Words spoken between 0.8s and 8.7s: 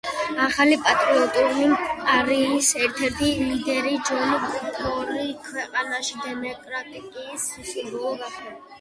პატრიოტული პარტიის ერთ-ერთი ლიდერი ჯონ კუფუორი ქვეყანაში დემოკრატიის სიმბოლო გახდა.